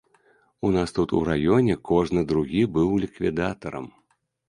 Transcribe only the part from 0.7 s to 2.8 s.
нас тут у раёне кожны другі